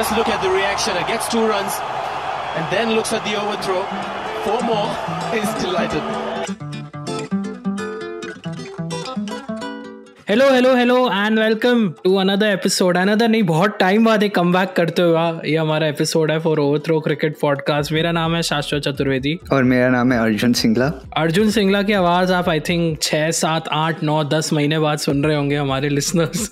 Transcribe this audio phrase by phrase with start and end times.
[0.00, 1.74] just look at the reaction and gets two runs
[2.56, 3.84] and then looks at the overthrow.
[4.44, 4.88] Four more.
[5.34, 6.69] He's delighted.
[10.30, 14.64] Hello hello hello and welcome to another episode another नहीं बहुत time बाद एक कम
[14.64, 18.82] करते हुआ ये हमारा episode है for over throw cricket podcast मेरा नाम है शाश्वत
[18.82, 23.30] चतुर्वेदी। और मेरा नाम है अर्जुन सिंगला। अर्जुन सिंगला की आवाज़ आप आई थिंक छः
[23.30, 26.50] सात आठ नौ दस महीने बाद सुन रहे होंगे हमारे लिसनर्स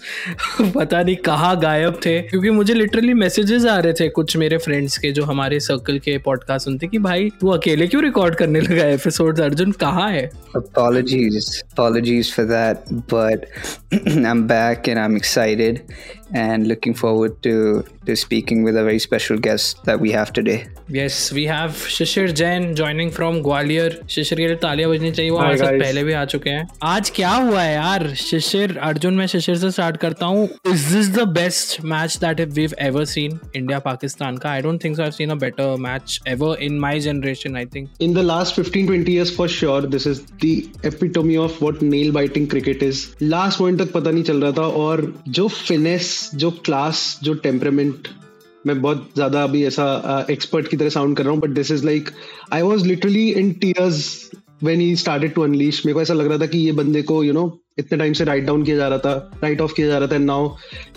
[0.74, 4.98] पता नहीं कहाँ गायब थे क्योंकि मुझे लिटरली मैसेजेस आ रहे थे कुछ मेरे फ्रेंड्स
[4.98, 8.84] के जो हमारे सर्कल के पॉडकास्ट सुनते कि भाई तू अकेले क्यों रिकॉर्ड करने लगा
[8.84, 10.30] एपिसोड अर्जुन कहाँ है?
[10.56, 12.76] Apologies, apologies for that,
[13.12, 13.38] but
[13.92, 15.84] I'm back and I'm excited
[16.33, 20.67] and looking forward to to speaking with a very special guest that we have today.
[20.89, 23.89] Yes, we have Shishir Jain joining from Gwalior.
[24.15, 27.09] Shishir के लिए तालियां बजनी चाहिए वो हमारे साथ पहले भी आ चुके हैं आज
[27.15, 31.27] क्या हुआ है यार शिशिर अर्जुन मैं शिशिर से स्टार्ट करता हूँ is this the
[31.37, 35.29] best match that we've ever seen India Pakistan का I don't think so I seen
[35.29, 39.33] a better match ever in my generation I think in the last 15 20 years
[39.37, 40.53] for sure this is the
[40.91, 44.67] epitome of what nail biting cricket is last point तक पता नहीं चल रहा था
[44.83, 45.05] और
[45.39, 48.08] जो finesse जो class जो टेम्परामेंट
[48.66, 51.84] मैं बहुत ज़्यादा अभी ऐसा एक्सपर्ट की तरह साउंड कर रहा हूँ but this is
[51.86, 52.10] like
[52.52, 54.30] I was literally in tears
[54.62, 57.22] when he started to unleash मेरे को ऐसा लग रहा था कि ये बंदे को
[57.24, 59.72] यू you नो know, इतने टाइम से राइट डाउन किया जा रहा था राइट ऑफ़
[59.74, 60.48] किया जा रहा था and now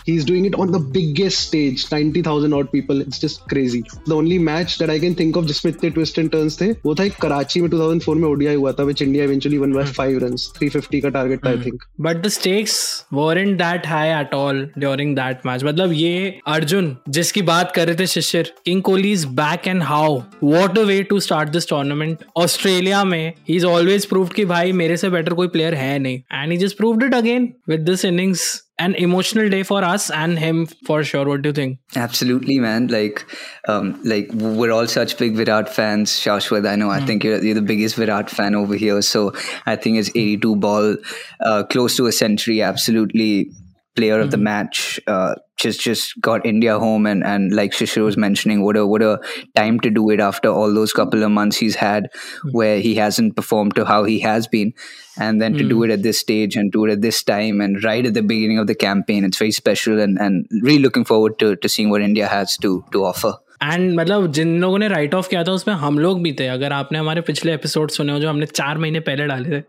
[0.08, 4.12] he is doing it on the biggest stage 90000 odd people it's just crazy the
[4.12, 7.04] only match that I can think of जिसमें इतने ट्विस्ट एंड टर्न्स थे वो था
[7.04, 10.52] एक कराची में 2004 में ओडीआई हुआ था which India eventually won by 5 runs
[10.64, 15.16] 350 का टारगेट था I think but the stakes weren't that high at all during
[15.16, 19.68] that match मतलब ये अर्जुन जिसकी बात कर रहे थे Shishir king Kohli is back
[19.68, 24.34] and how what a way to start this tournament Australia में ही इज़ ऑलवेज प्रूव्ड
[24.34, 26.22] कि भाई मेरे से बेटर कोई प्लेयर है नहीं.
[26.34, 28.64] And he Proved it again with this innings.
[28.80, 31.28] An emotional day for us and him for sure.
[31.28, 31.78] What do you think?
[31.96, 32.88] Absolutely, man.
[32.88, 33.24] Like,
[33.68, 36.12] um, like we're all such big Virat fans.
[36.14, 36.88] Shashwat, I know.
[36.88, 36.96] Mm.
[36.96, 37.06] I hmm.
[37.06, 39.04] think you're, you're, the biggest Virat fan over here.
[39.04, 39.34] So
[39.68, 40.96] I think it's 82 ball,
[41.42, 42.64] uh, close to a century.
[42.64, 43.52] Absolutely
[43.96, 44.24] player mm-hmm.
[44.24, 44.44] of the hmm.
[44.44, 48.86] match uh, just just got India home and and like Shishir was mentioning, what a
[48.86, 49.20] what a
[49.56, 52.52] time to do it after all those couple of months he's had mm.
[52.54, 54.74] where he hasn't performed to how he has been,
[55.18, 55.70] and then to mm.
[55.70, 58.24] do it at this stage and do it at this time and right at the
[58.24, 61.90] beginning of the campaign, it's very special and and really looking forward to to seeing
[61.90, 63.38] what India has to to offer.
[63.64, 66.74] And मतलब जिन लोगों ने right of किया था उसमें हम लोग भी थे। अगर
[66.74, 69.62] आपने हमारे पिछले एपिसोड सुने हो जो हमने चार महीने पहले डाले थे।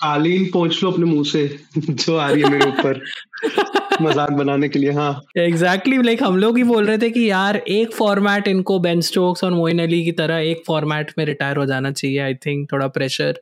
[0.00, 3.00] कालीन पहुँच लो अपने मुँह से जो आ रही है मेरे ऊपर।
[4.02, 7.10] मज़ाक बनाने के लिए हाँ। एग्जैक्टली exactly, लाइक like हम लोग ही बोल रहे थे
[7.10, 11.24] कि यार एक फॉर्मेट इनको बेन स्टोक्स और मोइन अली की तरह एक फॉर्मेट में
[11.24, 13.40] रिटायर हो जाना चाहिए आई थिंक थोड़ा प्रेशर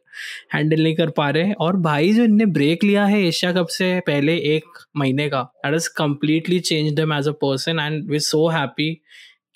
[0.54, 4.00] हैंडल नहीं कर पा रहे और भाई जो इनने ब्रेक लिया है एशिया कप से
[4.00, 8.48] पहले एक महीने का that is completely change them as a person and we so
[8.48, 9.00] happy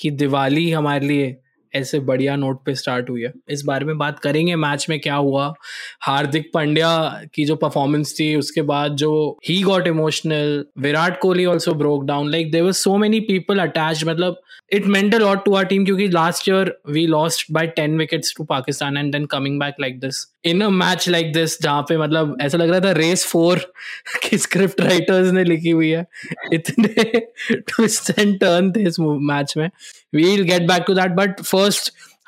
[0.03, 1.37] कि दिवाली हमारे लिए
[1.75, 5.15] ऐसे बढ़िया नोट पे स्टार्ट हुई है। इस बारे में बात करेंगे मैच में क्या
[5.15, 5.55] हुआ।
[6.01, 11.75] हार्दिक पांड्या की जो परफॉर्मेंस थी, उसके बाद जो he got emotional Virat Kohli also
[11.75, 14.41] broke down like there were so many people attach मतलब
[14.73, 18.45] it meant lot to our team क्योंकि last year we lost by ten wickets to
[18.45, 22.37] Pakistan and then coming back like this in a match like this जहाँ पे मतलब
[22.43, 23.59] ऐसा लग रहा था Race four
[24.29, 26.07] की स्क्रिप्ट राइटर्स ने लिखी हुई है।
[26.53, 29.71] इतने ट्विस्ट एंड टर्न थे इस मैच में।
[30.15, 31.62] We'll get back to that but first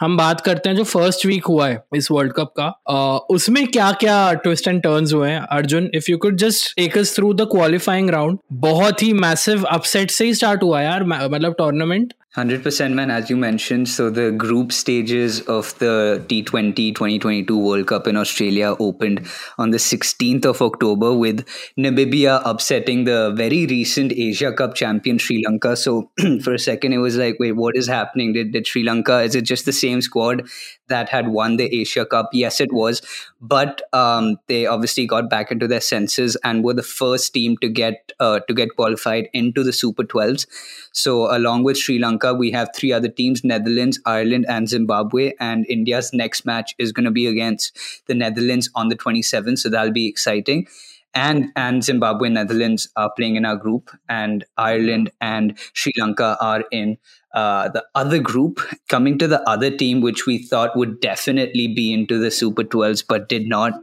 [0.00, 3.66] हम बात करते हैं जो फ़र्स्ट वीक हुआ है इस वर्ल्ड कप का आ, उसमें
[3.66, 5.40] क्या क्या ट्विस्ट एंड टर्न्स हुए हैं?
[5.40, 10.10] Arjun if you could just take us through the qualifying round बहुत ही मैसिव अपसेट
[10.10, 14.72] से ही स्टार्ट हुआ यार मतलब tournament 100% man as you mentioned so the group
[14.72, 19.24] stages of the T20 2022 World Cup in Australia opened
[19.56, 21.46] on the 16th of October with
[21.78, 25.76] Namibia upsetting the very recent Asia Cup champion Sri Lanka.
[25.76, 26.10] So
[26.42, 28.32] for a second it was like wait what is happening?
[28.32, 30.48] Did, did Sri Lanka is it just the same squad
[30.88, 33.02] that had won the Asia Cup yes it was
[33.40, 37.68] but um, they obviously got back into their senses and were the first team to
[37.68, 40.46] get uh, to get qualified into the Super 12s
[40.92, 45.32] so along with Sri Lanka we have three other teams Netherlands, Ireland, and Zimbabwe.
[45.40, 47.76] And India's next match is going to be against
[48.06, 49.58] the Netherlands on the 27th.
[49.58, 50.66] So that'll be exciting.
[51.14, 56.36] And, and Zimbabwe and Netherlands are playing in our group, and Ireland and Sri Lanka
[56.40, 56.98] are in
[57.34, 58.60] uh, the other group.
[58.88, 63.04] Coming to the other team, which we thought would definitely be into the Super 12s,
[63.08, 63.74] but did not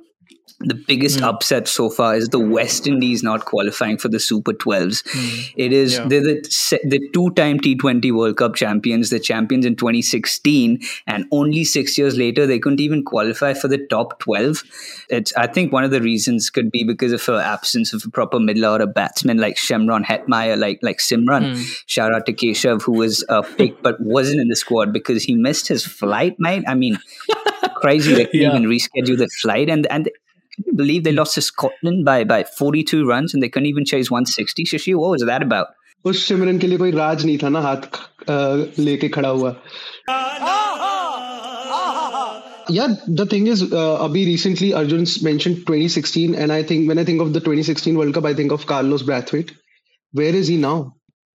[0.63, 1.25] the biggest Hmm.
[1.25, 5.03] upset so far is the West Indies not qualifying for the Super 12s.
[5.55, 6.07] It is Yeah.
[6.07, 11.97] they're the, the two-time T20 World Cup champions, the champions in 2016, and only six
[11.97, 14.63] years later they couldn't even qualify for the top 12.
[15.09, 18.09] It's I think one of the reasons could be because of her absence of a
[18.09, 21.55] proper middle order batsman like Shemron Hetmeyer, like like Simran.
[21.55, 21.63] Hmm.
[21.85, 25.35] Shout out to Keshav who was uh, picked but wasn't in the squad because he
[25.35, 26.63] missed his flight, mate.
[26.67, 26.99] I mean,
[27.75, 28.55] crazy they couldn't Yeah.
[28.55, 30.09] even reschedule the flight and and
[30.60, 33.84] can you believe they lost to Scotland by by 42 runs and they couldn't even
[33.94, 34.64] chase 160?
[34.72, 35.74] Shashi, what was that about?
[36.06, 37.86] उस सिमरन के लिए कोई राज नहीं था ना हाथ
[38.30, 39.54] अ, लेके खड़ा हुआ
[42.76, 47.04] yeah the thing is uh, abhi recently arjun mentioned 2016 and i think when i
[47.10, 49.52] think of the 2016 world cup i think of carlos brathwaite
[50.20, 50.74] where is he now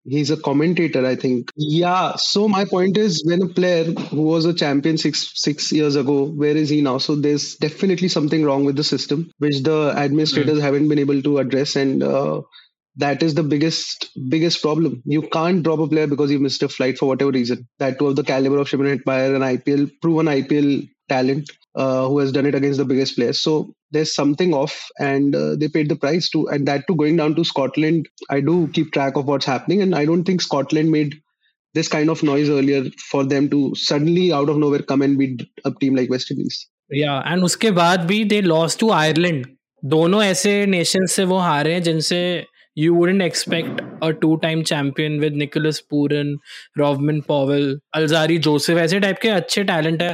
[0.05, 4.45] he's a commentator i think yeah so my point is when a player who was
[4.45, 8.65] a champion six six years ago where is he now so there's definitely something wrong
[8.65, 12.41] with the system which the administrators haven't been able to address and uh,
[12.97, 15.01] that is the biggest biggest problem.
[15.05, 17.67] You can't drop a player because you missed a flight for whatever reason.
[17.79, 22.32] That of the caliber of Shimon Hetmeyer, an IPL proven IPL talent uh, who has
[22.32, 23.40] done it against the biggest players.
[23.40, 26.48] So there's something off, and uh, they paid the price too.
[26.48, 28.08] And that too going down to Scotland.
[28.30, 31.16] I do keep track of what's happening, and I don't think Scotland made
[31.74, 35.42] this kind of noise earlier for them to suddenly out of nowhere come and beat
[35.64, 36.66] a team like West Indies.
[36.96, 39.44] या and उसके बाद भी दे loss to Ireland
[39.92, 42.18] दोनों ऐसे nation से वो हारे हैं जिनसे
[42.78, 46.36] you wouldn't expect a two time champion with Nicholas Pooran
[46.78, 50.12] Rovman Powell Alzarri Joseph ऐसे टाइप के अच्छे टैलेंट है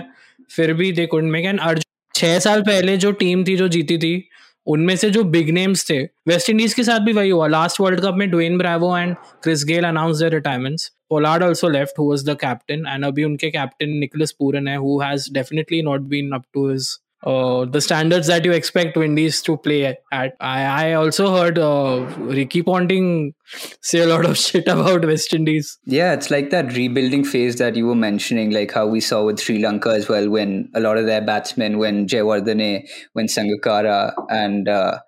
[0.56, 3.98] फिर भी they couldn't make and Arjun छह साल पहले जो टीम थी, जो जीती
[3.98, 4.24] थी,
[4.68, 8.02] उनमें से जो बिग नेम्स थे वेस्ट इंडीज के साथ भी वही हुआ। लास्ट वर्ल्ड
[8.02, 12.30] कप में Dwayne Bravo and Chris Gayle announce the retirements Pollard also left who was
[12.30, 16.44] the captain and अभी उनके कैप्टन निकोलस पूरन है who has definitely not been up
[16.54, 16.90] to his
[17.24, 20.00] uh, the standards that you expect Windies to play at.
[20.12, 23.34] I, I also heard uh, Ricky Ponting
[23.82, 25.78] say a lot of shit about West Indies.
[25.86, 29.40] Yeah, it's like that rebuilding phase that you were mentioning, like how we saw with
[29.40, 34.68] Sri Lanka as well, when a lot of their batsmen, when Jayawardene, when Sangakkara, and
[34.68, 35.00] uh,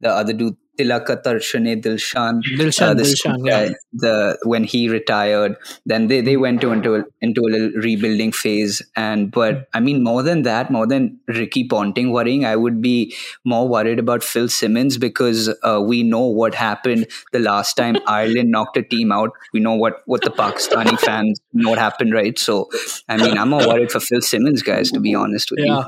[0.00, 3.67] the other dude, Tilakatarshane Dilshan, Dilshan, uh, the Dilshan, Sikh yeah.
[3.67, 7.71] guy, the when he retired, then they, they went to, into a, into a little
[7.81, 8.81] rebuilding phase.
[8.95, 13.15] And but I mean, more than that, more than Ricky Ponting worrying, I would be
[13.43, 18.51] more worried about Phil Simmons because uh, we know what happened the last time Ireland
[18.51, 19.31] knocked a team out.
[19.53, 22.37] We know what what the Pakistani fans know what happened, right?
[22.37, 22.69] So
[23.09, 24.91] I mean, I'm more worried for Phil Simmons, guys.
[24.91, 25.83] To be honest with you.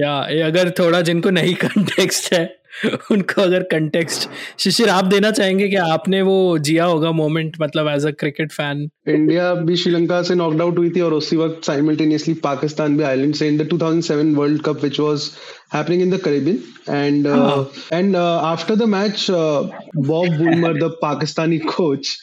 [0.00, 2.58] या या ये अगर थोड़ा जिनको नहीं context है
[3.11, 4.29] उनको अगर कंटेक्स्ट
[4.59, 8.87] शिशिर आप देना चाहेंगे कि आपने वो जिया होगा मोमेंट मतलब as a cricket fan
[9.09, 13.35] India भी श्रीलंका से नॉकड आउट हुई थी और उसी वक्त साइमल्टेनियसली पाकिस्तान भी आइलैंड
[13.35, 15.29] से in the 2007 World Cup which was
[15.73, 17.27] happening in the Caribbean and
[17.93, 22.17] and after the match Bob Woolmer the Pakistani coach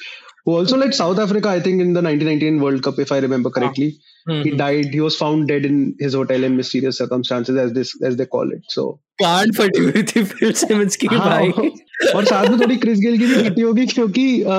[0.44, 3.50] who also led South Africa, I think, in the 1999 World Cup, if I remember
[3.50, 3.98] correctly.
[4.26, 4.94] He died.
[4.94, 8.50] He was found dead in his hotel in mysterious circumstances, as this as they call
[8.56, 8.64] it.
[8.68, 8.84] So
[9.22, 11.70] कांड फटी हुई थी फिर Simmons की हाँ, भाई
[12.16, 14.58] और साथ में थोड़ी क्रिस गेल की भी फटी होगी क्योंकि अ,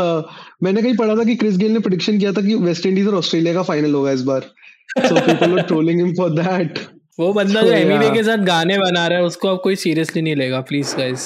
[0.64, 3.16] मैंने कहीं पढ़ा था कि क्रिस गेल ने प्रिडिक्शन किया था कि वेस्ट इंडीज और
[3.16, 4.50] ऑस्ट्रेलिया का फाइनल होगा इस बार
[5.08, 6.80] so people were trolling him for that
[7.20, 8.14] वो बंदा So, जो एमिवे yeah.
[8.18, 11.26] के साथ गाने बना रहा है उसको अब कोई सीरियसली नहीं लेगा please guys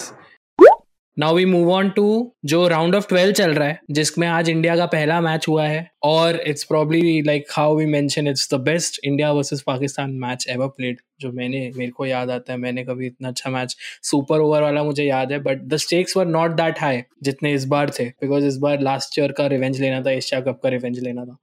[1.18, 2.06] now we move on to
[2.46, 5.88] जो राउंड ऑफ़ ट्वेल्व चल रहा है, जिसमें आज इंडिया का पहला मैच हुआ है,
[6.04, 10.68] और it's probably like how we mention it's the best India versus Pakistan match ever
[10.68, 14.62] played जो मैंने, मेरे को याद आता है, मैंने कभी इतना अच्छा मैच सुपर ओवर
[14.62, 18.06] वाला मुझे याद है but the stakes were not that high जितने इस बार थे
[18.06, 21.38] बिकॉज़ इस बार लास्ट ईयर का रिवेंज लेना था एशिया कप का रिवेंज लेना था।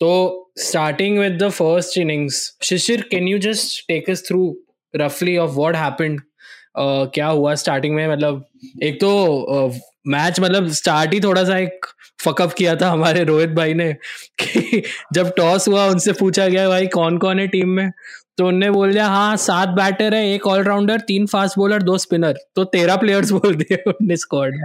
[0.00, 4.56] तो starting with the first innings Shishir can you just take us through
[4.94, 6.20] रफली ऑफ़ वॉट हैपेंड
[6.78, 8.06] क्या हुआ स्टार्टिंग में?
[8.08, 8.44] मतलब
[8.82, 9.70] एक तो
[10.08, 11.86] मैच मतलब स्टार्ट ही थोड़ा सा एक
[12.24, 13.92] फकअप किया था हमारे रोहित भाई ने
[14.42, 14.82] कि
[15.14, 17.90] जब टॉस हुआ उनसे पूछा गया, भाई कौन कौन है टीम में?
[18.38, 22.38] तो उनने बोल दिया हाँ सात बैटर है, एक ऑलराउंडर तीन फास्ट बॉलर दो स्पिनर
[22.56, 24.56] तो तेरह प्लेयर्स बोल दिए उनने स्क्वाड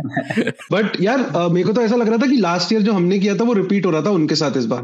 [0.71, 1.19] बट यार
[1.51, 3.53] मेरे को तो ऐसा लग रहा था कि लास्ट ईयर जो हमने किया था, वो
[3.53, 4.83] रिपीट हो रहा था उनके साथ इस बार।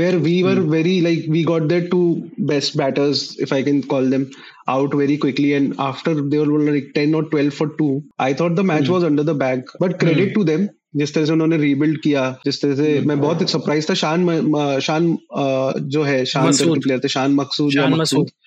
[0.00, 2.02] where we were very like we got their two
[2.50, 4.26] best batters if i can call them
[4.68, 7.88] out very quickly and after they were like 10 or 12 for 2
[8.18, 11.32] i thought the match was under the bag but credit to them जिस तरह से
[11.32, 15.44] उन्होंने rebuild किया जिस तरह से मैं बहुत सरप्राइज था शान म- म- शान अ,
[15.96, 18.43] जो है शान मसूद। करके प्लेयर थे शान मकसूद या शान मकसूद हाँ,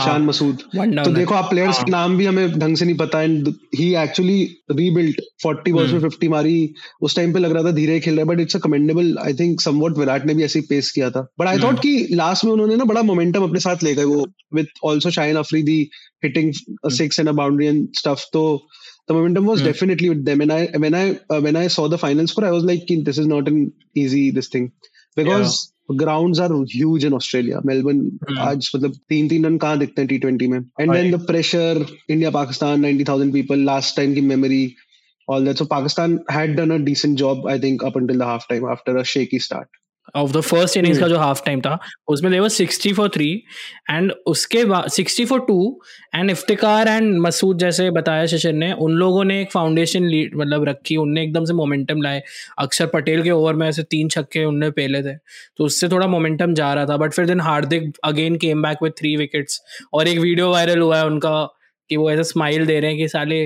[0.00, 3.22] शान मसूद। तो देखो आप प्लेयर्स हाँ। के नाम भी हमें ढंग से नहीं पता
[3.22, 7.70] and he actually rebuilt 40 balls में 50 मारी। उस टाइम पे लग रहा था
[7.70, 10.60] धीरे खेल रहा है but it's a commendable I think somewhat Virat ने भी ऐसे
[10.60, 11.58] पेस किया था। But I.
[11.58, 15.10] थॉट कि लास्ट में उन्होंने ना बड़ा मोमेंटम अपने साथ ले गए वो with also
[15.10, 15.90] Shaheen Afridi
[16.24, 16.52] hitting
[16.90, 18.62] six and a boundary and stuff तो
[19.08, 19.66] the momentum was Hmm.
[19.66, 20.40] definitely with them.
[20.40, 22.96] And i when i uh, when i saw the final score i was like "Ki,
[23.02, 24.68] this is not an easy this thing.
[25.16, 25.54] Because
[26.01, 28.37] grounds are huge in australia melbourne Hmm.
[28.47, 31.85] आज मतलब तीन तीन run कहाँ दिखते हैं T twenty में and then the pressure
[32.09, 34.63] India Pakistan 90000 people last time की memory
[35.27, 38.47] all that so pakistan had done a decent job i think up until the half
[38.53, 39.69] time after a shaky start
[40.14, 41.04] Of the first innings Hmm.
[41.04, 43.30] का जो half time था उसमें they were sixty four three
[43.90, 45.80] and उसके बाद sixty four two
[46.14, 50.64] and Iftikhar and Masood जैसे बताया शिशिर ने उन लोगों ने एक फाउंडेशन लीड मतलब
[50.64, 52.22] रखी उनने एकदम से मोमेंटम लाए
[52.58, 55.16] अक्षर पटेल के ओवर में ऐसे तीन छक्के उनने पहले थे
[55.56, 58.90] तो उससे थोड़ा मोमेंटम जा रहा था बट फिर then Hardik again came back with
[58.90, 59.60] three wickets
[59.94, 61.48] और एक वीडियो वायरल हुआ है उनका
[61.90, 63.40] कि वो ऐसा स्माइल दे रहे हैं कि साले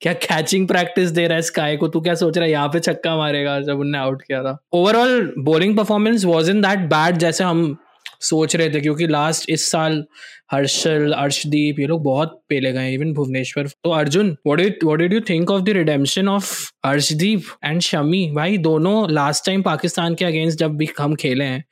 [0.00, 1.88] क्या कैचिंग प्रैक्टिस दे रहा है स्काई को?
[1.88, 2.52] तू क्या सोच रहा है?
[2.52, 6.78] यहाँ पे छक्का मारेगा जब उनने आउट किया था। Overall bowling performance was in that
[6.78, 7.76] bad जैसे हम
[8.24, 10.04] सोच रहे थे, क्योंकि लास्ट इस साल
[10.52, 15.12] हर्षल, अर्शदीप, ये लोग बहुत पेले गए इवन भुवनेश्वर। तो Arjun what did what did
[15.12, 18.30] you think of the redemption of Arshdeep and Shami?
[18.34, 21.64] भाई, दोनों लास्ट टाइम पाकिस्तान के अगेंस्ट जब भी हम खेले हैं,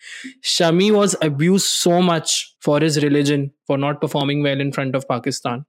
[0.44, 5.04] Shami was abused so much for his religion for not performing well in front of
[5.08, 5.64] Pakistan.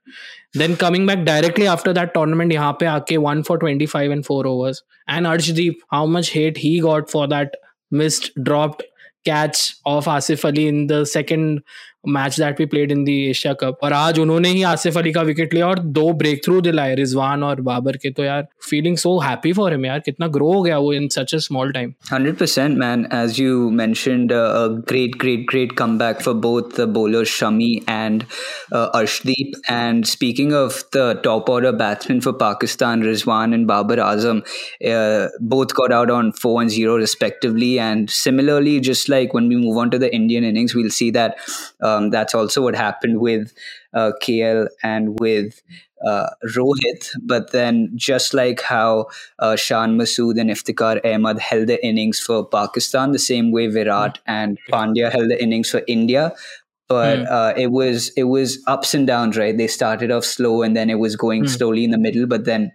[0.58, 4.48] Then coming back directly after that tournament, यहाँ पे आके one for 25 and four
[4.48, 4.78] overs
[5.10, 7.52] and Arshdeep how much hate he got for that
[7.94, 8.82] missed dropped
[9.26, 11.64] catch of Asif Ali in the second
[12.09, 15.23] match that we played in the Asia cup और आज उन्होंने ही आसिफ अली का
[15.23, 19.19] wicket लिया और दो breakthrough दिलाए रिजवान और बाबर के तो यार feeling so
[19.19, 22.77] happy for him यार कितना ग्रो हो गया वो in such a small time 100%
[22.83, 27.71] man as you mentioned uh, a great great great comeback for both the bowlers Shami
[27.95, 28.25] and
[28.77, 34.43] uh, Arshdeep and speaking of the top order batsmen for Pakistan Rizwan and Babar Azam
[34.93, 39.61] uh, both got out on 4 and 0 respectively and similarly just like when we
[39.67, 41.49] move on to the Indian innings we'll see that
[41.84, 43.54] um, that's also what happened with
[43.94, 45.62] uh, KL and with
[46.06, 49.08] uh, Rohit, but then just like how
[49.40, 54.20] uh, Shan Masood and Iftikhar Ahmed held the innings for Pakistan, the same way Virat
[54.28, 56.34] and Pandya held the innings for India.
[56.90, 57.26] But Hmm.
[57.30, 59.58] uh, it was it was ups and downs, right?
[59.58, 61.48] They started off slow and then it was going Hmm.
[61.48, 62.72] slowly in the middle, but then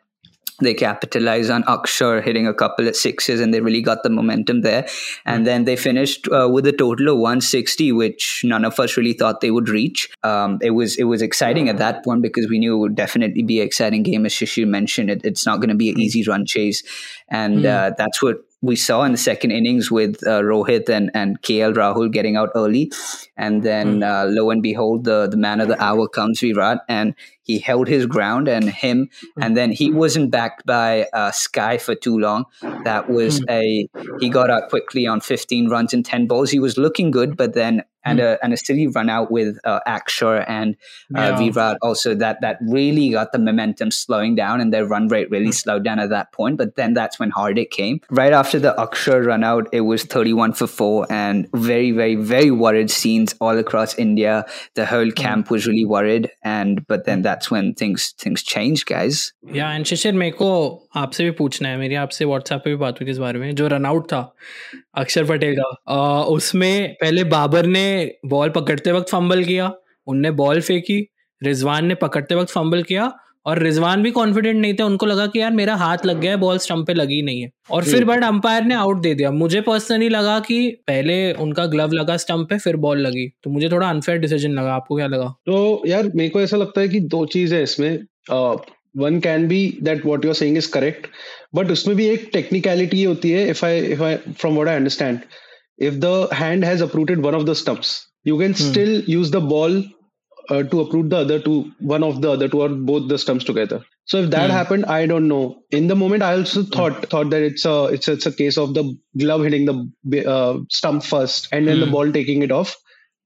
[0.60, 4.62] they capitalized on Akshar hitting a couple of sixes and they really got the momentum
[4.62, 4.88] there.
[5.24, 9.12] And then they finished uh, with a total of 160, which none of us really
[9.12, 10.10] thought they would reach.
[10.22, 13.42] Um, it was it was exciting at that point because we knew it would definitely
[13.42, 14.26] be an exciting game.
[14.26, 16.82] As Shishir mentioned, it, it's not going to be an easy run chase,
[17.28, 21.40] and uh, that's what we saw in the second innings with uh, Rohit and, and
[21.42, 22.90] KL Rahul getting out early.
[23.36, 27.14] And then uh, lo and behold, the, the man of the hour comes Virat and
[27.48, 29.08] he held his ground and him.
[29.40, 32.44] And then he wasn't backed by uh, Sky for too long.
[32.84, 33.88] That was a,
[34.20, 36.50] he got out quickly on 15 runs and 10 balls.
[36.50, 39.80] He was looking good, but then, and a, and a silly run out with uh,
[39.86, 40.76] Akshar and
[41.14, 41.50] uh, Yeah.
[41.50, 45.52] Virat also that, that really got the momentum slowing down and their run rate really
[45.52, 46.56] slowed down at that point.
[46.56, 48.00] But then that's when Hardik came.
[48.10, 52.50] Right after the Akshar run out, it was 31 for 4 and very, very, very
[52.50, 54.46] worried scenes all across India.
[54.74, 56.30] The whole camp was really worried.
[56.42, 59.32] And, but then that's when things, things changed, guys.
[59.54, 63.00] Yeah and Shishir मेरे को आपसे भी पूछना है मेरी आपसे WhatsApp पे भी बात
[63.00, 64.36] हुई इस बारे में जो रन आउट था
[64.94, 69.72] अक्षर पटेल का अ, उसमें पहले बाबर ने बॉल पकड़ते वक्त फंबल किया
[70.06, 71.08] उनने बॉल फेंकी
[71.42, 73.12] रिजवान ने पकड़ते वक्त फंबल किया
[73.46, 76.36] और रिजवान भी कॉन्फिडेंट नहीं थे उनको लगा कि यार मेरा हाथ लग गया है
[76.36, 79.60] बॉल स्टंप पे लगी नहीं है। और फिर बट अंपायर ने आउट दे दिया। मुझे
[79.60, 83.88] पर्सनली लगा कि पहले उनका ग्लव लगा स्टंप पे फिर बॉल लगी। तो मुझे थोड़ा
[83.88, 85.34] अनफेयर डिसीज़न लगा। आपको क्या लगा?
[85.46, 87.98] तो यार मेरे को ऐसा लगता है कि दो चीज़ है इसमें।
[88.96, 91.06] One can be that what you are saying is correct
[91.54, 95.18] but उसमें भी एक टेक्निकलिटी होती है if I if I from what I understand
[95.86, 97.90] if the hand has uprooted one of the stumps
[98.28, 99.74] you can still use the ball
[100.48, 103.44] uh, to uproot the other two, one of the other two or both the stumps
[103.44, 103.84] together.
[104.04, 104.52] So if that mm.
[104.52, 105.62] happened, I don't know.
[105.70, 106.70] In the moment, I also hmm.
[106.70, 107.08] thought mm.
[107.10, 110.58] thought that it's a it's a, it's a case of the glove hitting the uh,
[110.70, 111.80] stump first and then mm.
[111.80, 111.92] the hmm.
[111.92, 112.76] ball taking it off.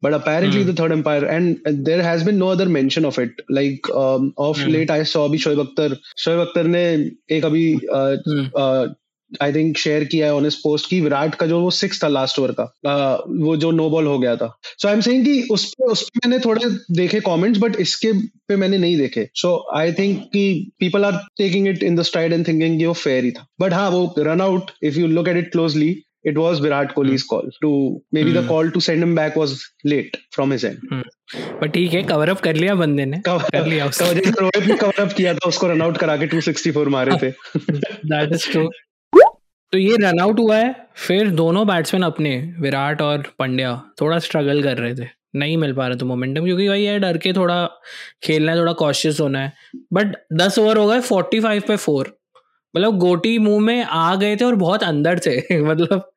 [0.00, 0.67] But apparently, hmm.
[0.67, 3.31] the third umpire and there has been no other mention of it.
[3.49, 5.97] Like um, of late, I saw abhi Shoaib Akhtar.
[6.19, 8.17] Shoaib Akhtar ne ek abhi uh,
[8.59, 8.88] uh
[9.43, 12.09] I think share किया है on इस post की विराट का जो वो six था
[12.09, 15.25] last over का। uh, वो जो नो बॉल हो गया था। सो आई एम सेइंग
[15.25, 19.29] कि उस पे उस पे मैंने थोड़े देखे कमेंट्स बट इसके पे मैंने नहीं देखे।
[19.35, 22.93] सो आई थिंक कि people are taking it in the stride and thinking कि वो
[22.93, 26.37] फेयर ही था। बट हाँ वो run out if you look at it closely it
[26.39, 28.49] was Virat Kohli's call to maybe the Hmm.
[28.49, 30.85] call to send him back was late from his end.
[31.62, 35.01] But ठीक है cover up कर लिया बंदे ने। कर लिया उसने। रोहित ने कवर
[35.01, 38.71] अप किया था उसको रन आउट करा के 264 मारे थे। दैट इज़ ट्रू
[39.73, 44.62] तो ये रन आउट हुआ है। फिर दोनों बैट्समैन अपने, विराट और पंड्या, थोड़ा स्ट्रगल
[44.62, 47.64] कर रहे थे। नहीं मिल पा रहा था मोमेंटम क्योंकि भाई यार डर के थोड़ा
[48.25, 49.52] खेलना है, थोड़ा कॉशियस होना है।
[49.93, 52.12] बट दस ओवर हो गए फोर्टी फाइव पे फोर
[52.75, 56.11] मतलब गोटी मुँह में आ गए थे और बहुत अंदर थे। मतलब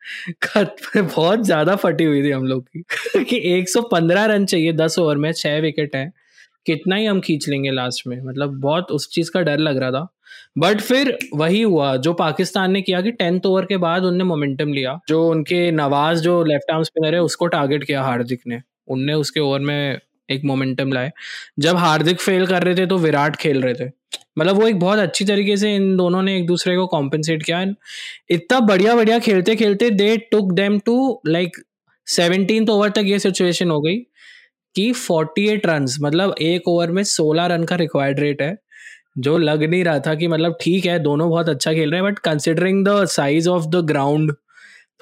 [0.43, 5.17] खत बहुत ज़्यादा फटी हुई थी हम लोग की। कि 115 रन चाहिए दस ओवर
[5.17, 6.11] में, छह विकेट है।
[6.65, 9.91] कितना ही हम खींच लेंगे लास्ट में। मतलब बहुत उस चीज़ का डर लग रहा
[9.91, 10.07] था।
[10.57, 14.73] बट फिर वही हुआ, जो पाकिस्तान ने किया कि टेंथ ओवर के बाद उनने मोमेंटम
[14.73, 19.13] लिया, जो उनके नवाज़ जो लेफ़्ट आर्म स्पिनर है उसको टारगेट किया हार्दिक ने। उनने
[19.13, 21.11] उसके ओवर में एक मोमेंटम लाए।
[21.59, 23.91] जब हार्दिक फेल कर रहे थे तो विराट खेल रहे थे।
[24.39, 27.61] मतलब वो एक बहुत अच्छी तरीके से इन दोनों ने एक दूसरे को कॉम्पनसेट किया
[28.29, 31.57] इतना बढ़िया बढ़िया खेलते खेलते they took them to like
[32.07, 33.97] seventeen over तक ये सिचुएशन हो गई
[34.75, 38.57] कि 48 रन मतलब एक ओवर में 16 रन का रिक्वायर्ड रेट है।
[39.15, 42.11] जो लग नहीं रहा था कि मतलब ठीक है, दोनों बहुत अच्छा खेल रहे हैं
[42.11, 44.31] but considering the size of the ground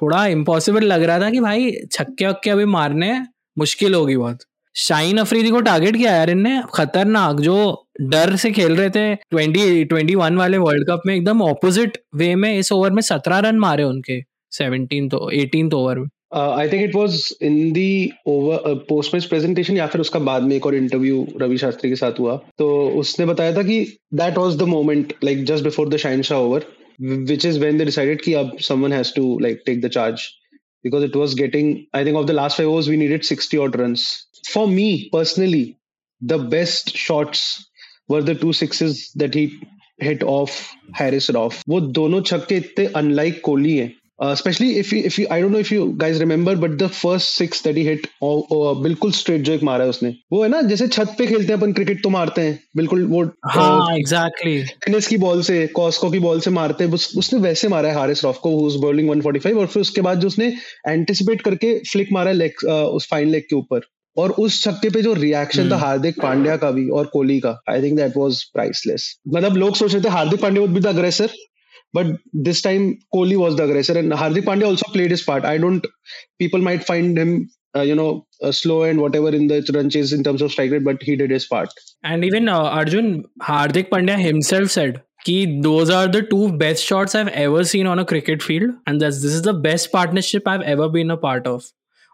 [0.01, 3.13] थोड़ा इम्पॉसिबल लग रहा था कि भाई छक्के वक्के अभी मारने
[3.57, 4.39] मुश्किल होगी बहुत।
[4.75, 9.83] शाइन अफरीदी को टारगेट किया यार इनने, खतरनाक, जो डर से खेल रहे थे ट्वेंटी
[9.85, 13.59] ट्वेंटी वन वाले वर्ल्ड कप में एकदम ऑपोजिट वे में इस ओवर में सत्रह रन
[13.59, 19.13] मारे उनके सेवनटीन तो एटीन ओवर में। I think it was in the over post
[19.13, 22.35] match presentation या फिर उसका बाद में एक और इंटरव्यू रवि शास्त्री के साथ हुआ।
[22.57, 23.79] तो उसने बताया था कि
[24.13, 26.65] that was the moment like just before the Shaheen Shah over
[27.01, 30.27] which is when the decided कि अब someone has to like take the charge
[30.83, 33.75] because it was getting I think of the last five overs we needed sixty eight
[33.77, 33.95] run
[34.53, 35.65] for me personally
[36.21, 37.43] the best shots
[38.11, 39.49] were the two six that he
[40.03, 40.61] hit off
[41.01, 43.91] Haris Rauf वो दोनों छक्के इतने unlike Kohli है।
[44.23, 46.87] Uh, especially if you if you I don't know if you guys remember but the
[46.97, 50.41] first six that he hit oh, oh, बिल्कुल straight जो एक मारा है उसने। वो
[50.43, 53.95] है ना जैसे छत पे खेलते हैं अपन क्रिकेट तो मारते हैं। बिल्कुल वो हाँ
[53.97, 57.89] एग्जैक्टली टेनिस की बॉल से कॉस्को की बॉल से मारते हैं। उस, उसने वैसे मारा
[57.89, 60.53] है हारिस रॉफ को उस बॉलिंग 145 और फिर उसके बाद जो उसने
[60.87, 63.81] एंटिसिपेट करके फ्लिक मारा है लेग उस फाइन लेग के ऊपर।
[64.17, 67.81] और उस छक्के पे जो रिएक्शन था हार्दिक पांड्या का भी और कोहली का I
[67.81, 71.29] think that was priceless मतलब लोग सोच रहे थे Hardik Pandya would be the aggressor
[71.93, 75.45] but this time Kohli was the aggressor and Hardik Pandya also played his part.
[75.45, 75.85] I don't,
[76.39, 80.11] people might find him, uh, you know, uh, slow and whatever in the run chase
[80.11, 81.69] in terms of strike rate, but he did his part.
[82.03, 87.15] And even uh, Arjun Hardik Pandya himself said कि those are the two best shots
[87.15, 90.89] I've ever seen on a cricket field and this is the best partnership I've ever
[90.89, 91.71] been a part of.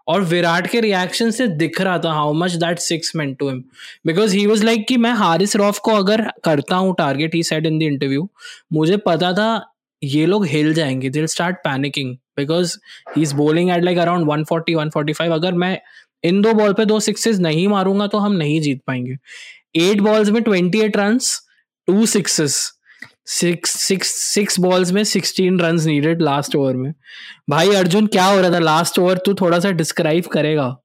[0.09, 3.63] और विराट के reaction से दिख रहा था how much that six meant to him
[4.05, 7.65] because he was like कि मैं हारिस रॉफ को अगर करता हूँ target he said
[7.65, 8.29] in the interview
[8.73, 12.77] मुझे पता था ये लोग हिल जाएँगे they'll start panicking because
[13.15, 15.79] he is bowling at like around 140 145 अगर मैं
[16.23, 19.17] इन दो बॉल पे दो सिक्सेस नहीं मारूँगा तो हम नहीं जीत पाएँगे।
[19.75, 21.19] एट बॉल्स में 28 run
[21.87, 22.78] two sixes
[25.61, 26.93] run needed last over में
[27.49, 28.59] भाई अर्जुन क्या हो रहा था?
[28.59, 30.77] लास्ट ओवर तू थोड़ा सा डिस्क्राइब करेगा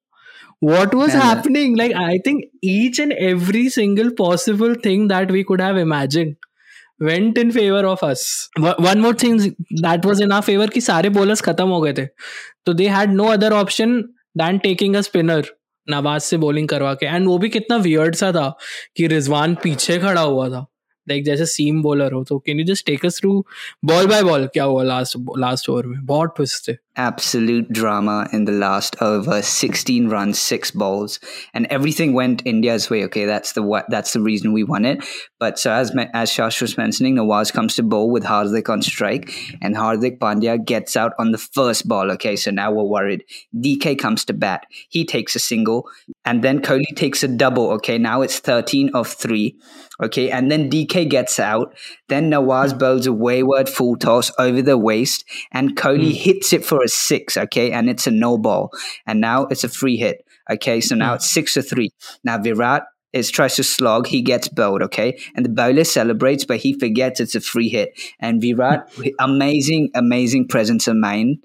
[0.65, 1.79] what was happening
[4.19, 5.63] possible thing that we could
[7.03, 11.41] went in favour of us one more that was in our favour कि सारे बॉलर्स
[11.41, 12.07] खत्म हो गए थे।
[12.67, 14.01] तो they had no other option
[14.37, 15.45] than taking a spinner
[15.91, 18.57] Nawaz से bowling करवा के। एंड वो भी कितना वियर्ड सा था
[18.97, 20.67] कि रिजवान पीछे खड़ा हुआ था।
[21.10, 23.34] लाइक जैसे सीम बॉलर हो तो can you just take us through
[23.86, 28.44] ball by ball क्या हुआ लास्ट लास्ट ओवर में बहुत ट्विस्ट थे absolute drama in
[28.48, 31.14] the last over 16 runs six balls
[31.54, 35.06] and everything went india's way okay that's the what that's the reason we won it
[35.40, 38.86] but so as ma- as shash was mentioning nawaz comes to bowl with hardik on
[38.90, 43.24] strike and hardik pandya gets out on the first ball okay so now we're worried
[43.68, 45.84] dk comes to bat he takes a single
[46.26, 49.44] and then kohli takes a double okay now it's 13 of 3
[50.03, 51.75] okay and then dk gets out.
[52.09, 52.79] Then nawaz hmm.
[52.79, 56.17] bowls a wayward full toss over the waist and kohli hmm.
[56.17, 58.71] hits it for a six, okay, and it's a no ball,
[59.07, 60.81] and now it's a free hit, okay.
[60.81, 61.17] So now hmm.
[61.17, 61.91] it's six to three.
[62.25, 66.59] Now Virat is tries to slog, he gets bowled, okay, and the bowler celebrates, but
[66.59, 67.99] he forgets it's a free hit.
[68.19, 71.39] And Virat, amazing, amazing presence of mind.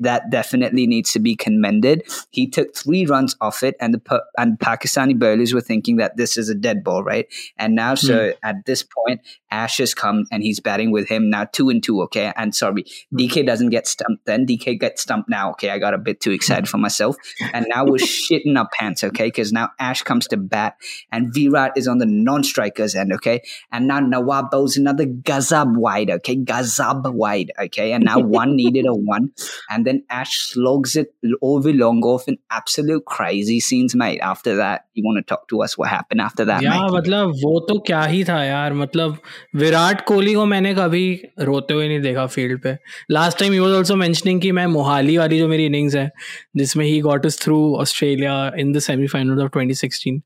[0.00, 2.04] That definitely needs to be commended.
[2.30, 6.36] He took three runs off it, and the and Pakistani bowlers were thinking that this
[6.36, 7.26] is a dead ball, right?
[7.56, 8.06] And now, hmm.
[8.06, 11.82] so at this point, Ash has come and he's batting with him now, two and
[11.82, 12.32] two, okay.
[12.36, 12.84] And sorry,
[13.14, 14.46] DK doesn't get stumped then.
[14.46, 15.52] DK gets stumped now.
[15.52, 17.16] Okay, I got a bit too excited for myself.
[17.52, 19.26] And now we're shitting our pants, okay?
[19.26, 20.76] Because now Ash comes to bat
[21.13, 23.41] and Virat is on the non-strikers end, okay?
[23.71, 26.35] And now Nawab bowls another Gazab wide, okay?
[26.35, 27.91] Gazab wide, okay?
[27.93, 29.31] And now one needed a one.
[29.69, 34.19] And then Ash slogs it over long off in absolute crazy scenes, mate.
[34.21, 37.59] After that, you want to talk to us what happened after that, yeah, मतलब वो
[37.69, 39.17] तो क्या ही था यार मतलब
[39.55, 41.05] विराट कोहली को मैंने कभी
[41.49, 42.75] रोते हुए नहीं देखा फील्ड पे
[43.11, 46.09] last time you was also mentioning कि मैं मोहाली वाली जो मेरी इनिंग्स है
[46.57, 50.19] जिसमें he got us through Australia in the semifinal of 2016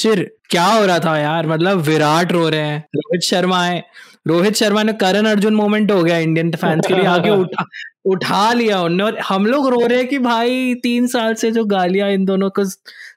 [0.00, 1.46] Shishir क्या हो रहा था यार?
[1.46, 3.84] मतलब विराट रो रहे हैं। रोहित शर्मा है
[4.26, 7.64] रोहित शर्मा ने करण अर्जुन मोमेंट हो गया इंडियन फैंस के लिए। आगे उठा
[8.04, 11.64] उठा लिया उन्होंने और हम लोग रो रहे हैं कि भाई तीन साल से जो
[11.64, 12.64] गालियाँ इन दोनों को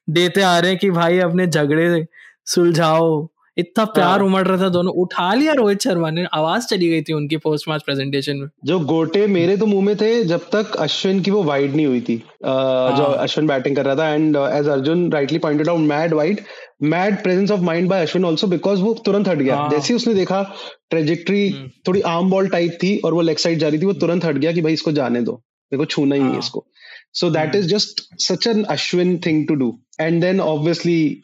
[0.10, 2.06] देते आ रहे हैं कि भाई अपने झगड़े
[2.46, 6.90] सुलझाओ। इतना प्यार हाँ। उमड़ रहा था दोनों। उठा लिया रोहित शर्मा ने। आवाज़ चली
[6.90, 10.40] गई थी उनकी पोस्ट मैच प्रेजेंटेशन में। जो गोटे मेरे तो मुँह में थे जब
[10.40, 14.08] तक अश्विन की वो वाइड नहीं हुई थी। हाँ। जो अश्विन बैटिंग कर रहा था
[14.10, 16.42] and as Arjun rightly pointed out mad wide
[16.82, 20.14] mad presence of mind by Ashwin also because वो तुरंत हट गया। जैसे ही उसने
[20.14, 20.42] देखा
[20.90, 23.94] ट्रेजेक्ट्री हम्म। थोड़ी आर्म बॉल टाइप थी और वो लेग साइड जा रही थी वो
[23.94, 26.66] तुरंत हट गया कि भाई इसको जाने दो। देखो को छूना ही नहीं इसको।
[27.14, 31.22] So that is just such an Ashwin thing to do and then obviously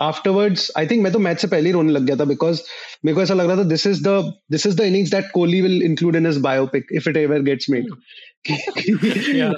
[0.00, 2.60] afterwards I think मैं तो मैच से पहले ही रोने लग गया था बिकॉज़
[3.04, 5.60] मेरे को ऐसा लग रहा था this is the this is the innings that Kohli
[5.60, 7.86] will include in his biopic if it ever gets made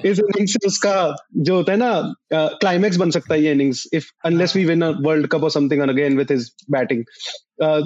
[0.07, 0.95] इस इनिंग्स से उसका
[1.37, 1.93] जो होता है ना
[2.33, 6.19] क्लाइमैक्स बन सकता है ये innings if unless we win world cup और something again
[6.19, 7.05] with his batting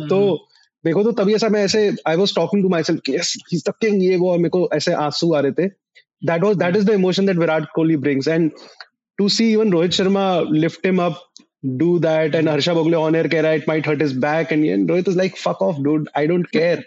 [0.08, 0.20] तो
[0.84, 3.72] देखो तो तभी ऐसा मैं ऐसे I was talking to myself yes he is the
[3.80, 5.66] king ये वो मेरे को ऐसे आँसू आ रहे थे.
[6.22, 8.50] That was that is the emotion that Virat Kohli brings and
[9.18, 11.25] to see even Rohit Sharma lift him up
[11.76, 12.34] do that.
[12.34, 14.52] And Harsha Bhogle on air keh it might hurt his back.
[14.52, 16.08] And, and Rohit is like, fuck off, dude.
[16.14, 16.84] I don't care.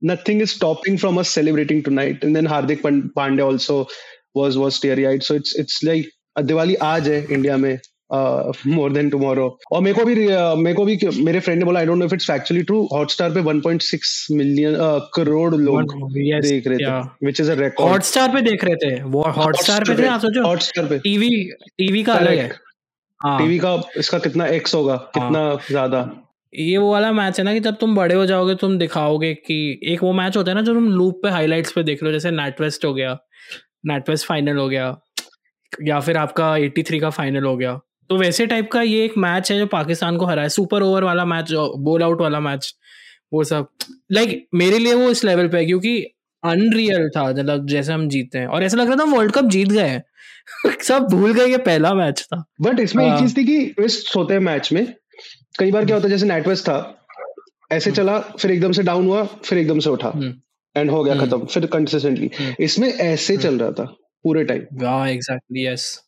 [0.00, 2.24] Nothing is stopping from us celebrating tonight.
[2.24, 3.86] And then Hardik Pandya also
[4.34, 5.22] was was teary eyed.
[5.22, 7.78] So it's it's like Diwali आज है India में
[8.12, 10.14] more than tomorrow और मेरे को भी
[10.62, 13.30] मेरे को भी मेरे फ्रेंड ने बोला I don't know if it's factually true Hotstar
[13.34, 14.76] पे 1.6 मिलियन
[15.14, 19.02] करोड़ लोग yes, देख रहे थे which is a record Hotstar पे देख रहे थे
[19.14, 21.30] वो हॉटस्टार पे थे आप सोचो हॉटस्टार पे टीवी
[21.78, 22.50] टीवी का अलग है
[23.24, 26.10] टीवी हाँ। का इसका कितना एक्स होगा हाँ। कितना ज़्यादा
[26.52, 29.56] ये वो वाला मैच है ना कि जब तुम बड़े हो जाओगे तुम दिखाओगे कि
[29.84, 32.30] एक वो मैच होता है ना जो तुम लूप पे हाइलाइट्स पे देख लो जैसे
[32.30, 33.16] नेटवेस्ट हो गया
[33.86, 34.96] नेटवेस्ट फाइनल हो गया
[35.72, 37.80] या फिर आपका 83 का फाइनल हो गया
[38.10, 41.04] तो वैसे टाइप का ये एक मैच है जो पाकिस्तान को हरा है सुपर ओवर
[41.04, 42.74] वाला मैच बोल आउट वाला मैच
[43.32, 43.68] वो सब
[44.12, 48.08] लाइक like, मेरे लिए वो इस लेवल पे है क्योंकि अनरियल था मतलब जैसे हम
[48.08, 50.02] जीते हैं। और ऐसा लग रहा था वर्ल्ड कप जीत गए हैं।
[50.82, 54.16] सब भूल गए ये पहला मैच था। बट इसमें एक हाँ। चीज़ थी कि ट्विस्ट
[54.16, 54.94] होते हैं मैच में
[55.58, 57.06] कई बार क्या होता है जैसे नेटवेस्ट था
[57.72, 60.34] ऐसे हम्म। चला फिर एकदम से डाउन हुआ फिर एकदम से उठा। And
[60.76, 63.84] hmm. हो गया हम्म। खत्म फिर कंसिस्टेंटली इसमें ऐसे चल रहा था
[64.24, 64.60] पूरे time
[65.08, 66.02] exactly yes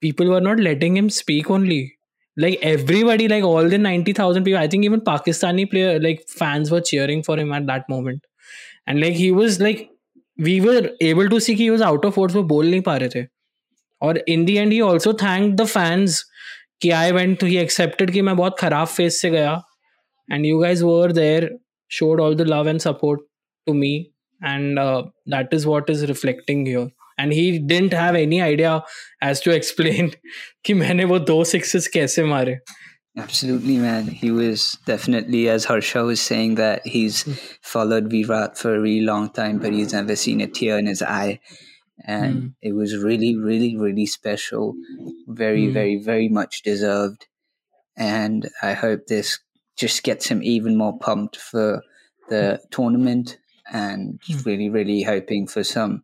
[0.00, 1.84] People were not letting him speak only
[2.36, 6.80] like everybody, like all the 90,000 people, I think even Pakistani player, like fans were
[6.80, 8.26] cheering for him at that moment.
[8.86, 9.90] And like he was like,
[10.38, 13.08] we were able to see he was out of words, वो बोल नहीं पा रहे
[13.14, 13.26] थे.
[14.02, 16.22] और in the end he also thanked the fans
[16.82, 19.62] कि I went to, he accepted कि मैं बहुत खराब फेस से गया.
[20.32, 21.50] And you guys were there,
[21.88, 23.20] showed all the love and support
[23.66, 24.12] to me.
[24.42, 26.90] And uh, that is what is reflecting here.
[27.20, 28.80] And he didn't have any idea
[29.24, 30.10] as to explain
[30.64, 32.58] कि मैंने वो दो sixes कैसे मारे
[33.18, 34.08] Absolutely, man.
[34.08, 37.24] He was definitely, as Harsha was saying, that he's
[37.62, 41.02] followed Virat for a really long time, but he's never seen a tear in his
[41.02, 41.40] eye.
[42.04, 42.52] And mm.
[42.60, 44.74] it was really, really, really special.
[45.26, 45.72] Very, mm.
[45.72, 47.26] very, very much deserved.
[47.96, 49.38] And I hope this
[49.78, 51.82] just gets him even more pumped for
[52.28, 53.38] the tournament
[53.72, 54.44] and mm.
[54.44, 56.02] really, really hoping for some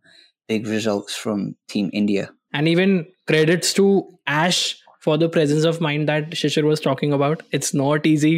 [0.49, 2.31] big results from Team India.
[2.53, 3.87] And even credits to
[4.27, 7.43] Ash for the presence of mind that Shishir was talking about.
[7.53, 8.35] It's not easy.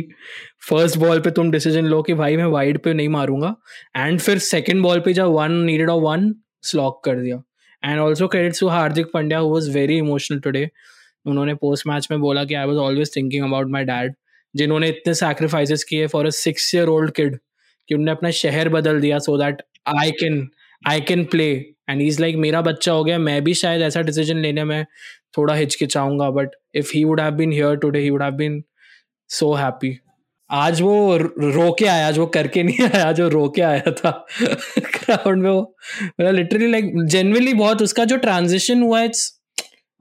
[0.68, 3.54] First ball पे तुम decision लो कि भाई मैं wide पे नहीं मारूंगा
[3.96, 6.35] and फिर second ball पे जब one needed off one
[6.70, 7.42] slog कर दिया
[7.83, 10.68] and also credits to Hardik Pandya who was very emotional today
[11.26, 14.14] उन्होंने पोस्ट मैच में बोला कि I was always thinking about my dad
[14.54, 17.38] जिन्होंने इतने सैक्रिफाइसेस किए for a six year old kid
[17.88, 19.62] कि उन्होंने अपना शहर बदल दिया so that
[19.98, 20.48] I can
[20.88, 21.48] I can play
[21.89, 24.86] and is like मेरा बच्चा हो गया मैं भी शायद ऐसा डिसीज़न लेने में
[25.38, 28.63] थोड़ा हिचकिचाऊँगा but if he would have been here today he would have been
[29.30, 29.97] so happy
[30.52, 34.12] आज वो रो के आया आज वो करके नहीं आया जो रो के आया था।
[34.80, 35.75] क्राउड में वो
[36.19, 39.39] मतलब लिटरली लाइक जेनवली बहुत उसका जो ट्रांजिशन हुआ इट्स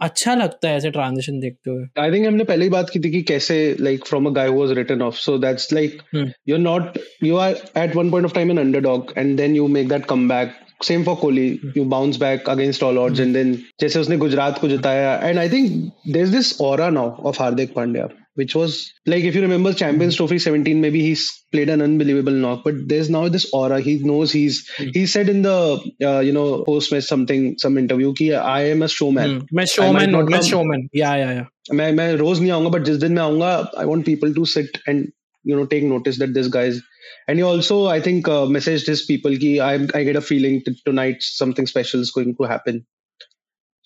[0.00, 3.10] अच्छा लगता है ऐसे ट्रांजिशन देखते हुए। आई थिंक हमने पहले ही बात की थी
[3.10, 6.98] कि कैसे like from a guy was written off so that's like you are not
[7.24, 10.28] you are at one point of time an underdog and then you make that come
[10.28, 10.52] back
[10.86, 14.68] same for Kohli you bounce back against all odds and then जैसे उसने गुजरात को
[14.68, 15.70] जिताया and I think
[16.08, 20.16] there is this aura now of Hardik Pandya which was like if you remember Champions
[20.16, 23.80] Trophy 17, maybe he's played an unbelievable knock, but there's now this aura.
[23.80, 24.94] He knows he's mm.
[24.94, 25.56] he said in the
[26.10, 29.34] uh, you know post match something some interview कि I am a showman.
[29.34, 29.46] Hmm.
[29.58, 30.88] मैं showman हूँ मैं showman.
[31.02, 31.46] Yeah yeah yeah.
[31.74, 33.52] मैं मैं रोज नहीं आऊँगा but जिस दिन मैं आऊँगा
[33.84, 35.08] I want people to sit and
[35.50, 36.80] you know take notice that this guy is
[37.26, 40.62] and he also I think uh, messaged his people कि I I get a feeling
[40.68, 42.80] that tonight something special is going to happen.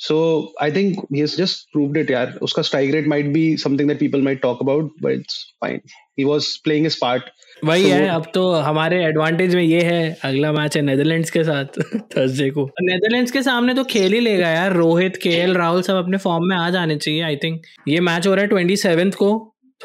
[0.00, 0.16] So
[0.60, 2.38] I think he has just proved it, यार.
[2.42, 5.80] उसका strike rate might be something that people might talk about, but it's fine.
[6.20, 7.28] He was playing his part.
[7.64, 11.42] वही so, है अब तो हमारे advantage में ये है अगला मैच है नेदरलैंड्स के
[11.44, 11.78] साथ
[12.16, 16.18] थर्सडे को नेदरलैंड्स के सामने तो खेल ही लेगा यार रोहित के राहुल सब अपने
[16.24, 19.30] फॉर्म में आ जाने चाहिए आई थिंक ये मैच हो रहा है ट्वेंटी सेवेंथ को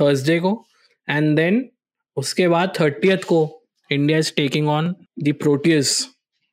[0.02, 0.54] थर्सडे को
[1.10, 1.68] एंड देन
[2.18, 3.40] उसके बाद थर्टियथ को
[3.92, 6.06] India is taking on the Proteas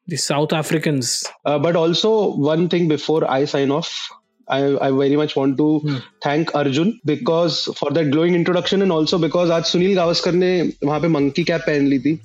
[0.09, 1.25] the South Africans.
[1.45, 4.11] Uh, but also, one thing before I sign off,
[4.49, 5.97] I, I very much want to hmm.
[6.23, 10.51] thank Arjun because for that glowing introduction and also because आज सुनील गावस्कर ने
[10.85, 12.19] वहाँ पे monkey cap पहन ली थी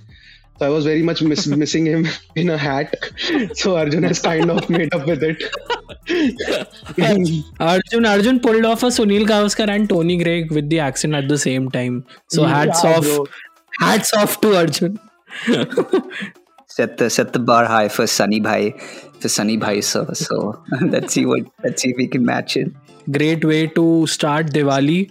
[0.59, 2.94] So I was very much miss, missing him in a hat.
[3.54, 5.42] So Arjun has kind of made up with it.
[7.61, 11.38] Arjun Arjun pulled off a Sunil Gavaskar and Tony Greig with the accent at the
[11.38, 12.04] same time.
[12.28, 13.26] So hats yeah, off, bro.
[13.80, 15.00] hats off to Arjun.
[16.68, 18.74] set the set the bar high for Sunny Bhai
[19.20, 20.07] for Sunny Bhai sir.
[20.14, 22.72] So let's see what let's see if we can match it.
[23.11, 25.07] Great way to start Diwali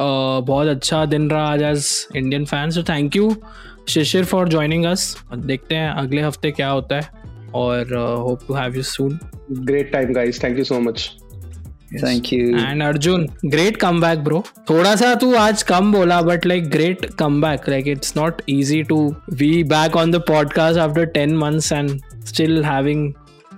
[0.00, 3.34] बहुत अच्छा दिन रहा आज as Indian fan so thank you
[3.87, 7.09] Shishir for joining us देखते हैं अगले हफ़्ते क्या होता है
[7.55, 7.93] और
[8.27, 9.19] hope to have you soon
[9.51, 11.09] great time guys thank you so much
[11.93, 16.45] thank you and Arjun great come back bro थोड़ा सा तू आज कम बोला but
[16.45, 18.99] like great come back like it's not easy to
[19.33, 23.11] be back on the podcast after ten months and still having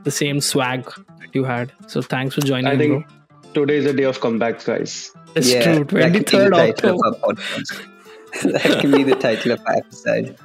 [0.06, 3.04] the same swag that you had so thanks for joining bro
[3.54, 5.12] today is a day of comebacks guys.
[5.36, 5.86] It's yeah, true.
[5.86, 7.88] 23rd October.
[8.44, 10.36] that can be the title of my episode.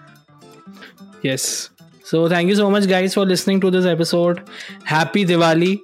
[1.22, 1.70] Yes.
[2.05, 4.42] So thank you so much, guys, for listening to this episode.
[4.85, 5.77] Happy Diwali.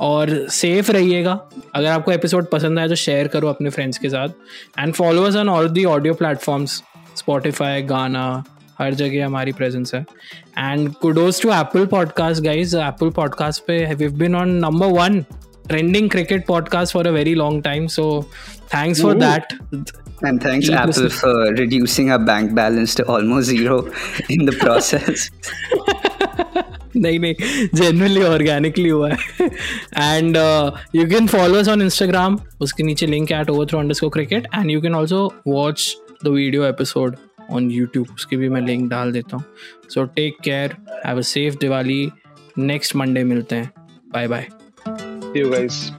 [0.00, 1.32] और safe रहिएगा
[1.74, 4.28] अगर आपको episode पसंद आया तो share करो अपने friends के साथ
[4.78, 6.82] and followers on all the audio platforms
[7.16, 8.24] Spotify Gaana
[8.78, 10.00] हर जगह हमारी प्रेजेंस है
[10.58, 15.20] and kudos to Apple podcast guys Apple podcast पे we've been on number one
[15.68, 18.06] trending cricket podcast for a very long time so
[18.74, 19.52] thanks for that
[20.22, 21.10] And thanks Keep Apple listening.
[21.10, 23.90] for reducing our bank balance to almost zero
[24.28, 25.30] in the process.
[26.96, 29.46] नहीं नहीं genuinely organically हुआ है
[30.16, 30.36] and
[30.94, 34.70] you can follow us on Instagram उसके नीचे link at over throw under cricket and
[34.70, 37.16] you can also watch the video episode
[37.50, 39.44] on YouTube उसकी भी मैं link डाल देता हूँ
[39.94, 42.10] so take care have a safe Diwali
[42.58, 43.72] next Monday मिलते हैं
[44.14, 44.48] बाय बाय
[45.36, 45.90] यू गाइस